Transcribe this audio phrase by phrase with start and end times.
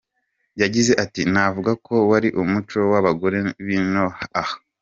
[0.61, 4.05] Yagize ati “Navuga ko wari umuco w’abagore b’ino
[4.41, 4.55] aha.